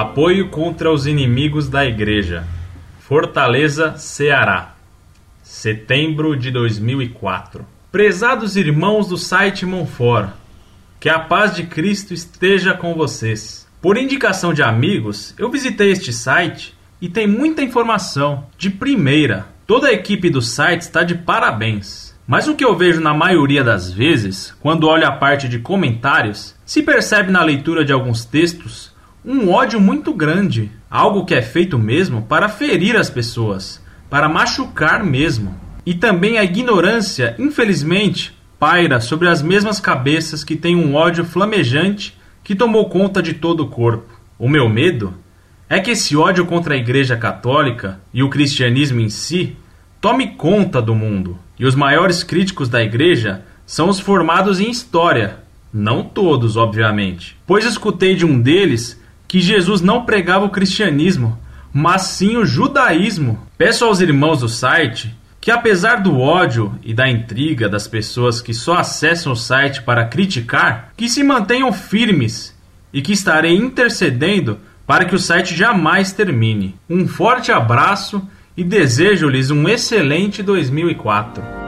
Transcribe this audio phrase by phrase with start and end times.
[0.00, 2.46] Apoio contra os inimigos da Igreja.
[3.00, 4.74] Fortaleza, Ceará.
[5.42, 7.66] Setembro de 2004.
[7.92, 10.30] Prezados irmãos do site Monfort,
[10.98, 13.68] que a paz de Cristo esteja com vocês.
[13.82, 19.48] Por indicação de amigos, eu visitei este site e tem muita informação de primeira.
[19.66, 22.18] Toda a equipe do site está de parabéns.
[22.26, 26.54] Mas o que eu vejo na maioria das vezes, quando olho a parte de comentários,
[26.64, 28.89] se percebe na leitura de alguns textos
[29.24, 35.04] um ódio muito grande, algo que é feito mesmo para ferir as pessoas, para machucar
[35.04, 35.54] mesmo.
[35.84, 42.18] E também a ignorância, infelizmente, paira sobre as mesmas cabeças que têm um ódio flamejante
[42.44, 44.20] que tomou conta de todo o corpo.
[44.38, 45.14] O meu medo
[45.68, 49.56] é que esse ódio contra a Igreja Católica e o cristianismo em si
[50.00, 51.38] tome conta do mundo.
[51.58, 55.38] E os maiores críticos da Igreja são os formados em história.
[55.72, 57.36] Não todos, obviamente.
[57.46, 59.00] Pois escutei de um deles
[59.30, 61.38] que Jesus não pregava o cristianismo,
[61.72, 63.38] mas sim o judaísmo.
[63.56, 68.52] Peço aos irmãos do site que, apesar do ódio e da intriga das pessoas que
[68.52, 72.52] só acessam o site para criticar, que se mantenham firmes
[72.92, 76.74] e que estarei intercedendo para que o site jamais termine.
[76.88, 81.59] Um forte abraço e desejo-lhes um excelente 2004.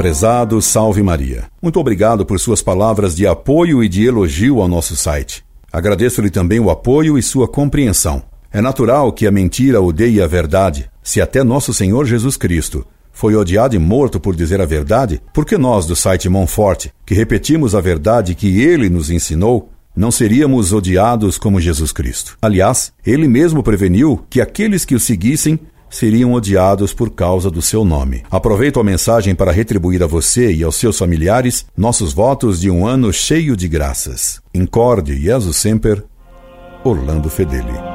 [0.00, 1.44] Prezado Salve Maria.
[1.60, 5.44] Muito obrigado por suas palavras de apoio e de elogio ao nosso site.
[5.70, 8.22] Agradeço-lhe também o apoio e sua compreensão.
[8.50, 10.90] É natural que a mentira odeie a verdade.
[11.02, 15.44] Se até nosso Senhor Jesus Cristo foi odiado e morto por dizer a verdade, por
[15.44, 20.72] que nós do site Monfort, que repetimos a verdade que ele nos ensinou, não seríamos
[20.72, 22.38] odiados como Jesus Cristo?
[22.40, 25.60] Aliás, ele mesmo preveniu que aqueles que o seguissem
[25.90, 28.22] seriam odiados por causa do seu nome.
[28.30, 32.86] Aproveito a mensagem para retribuir a você e aos seus familiares nossos votos de um
[32.86, 34.40] ano cheio de graças.
[34.54, 36.04] Incorde Jesus Semper,
[36.84, 37.89] Orlando Fedeli.